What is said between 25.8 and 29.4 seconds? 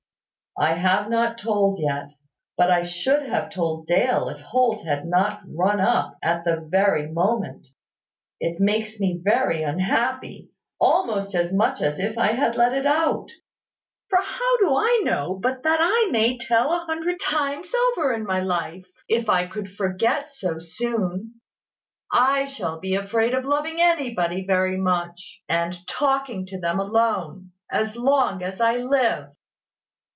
talking with them alone, as long as I live.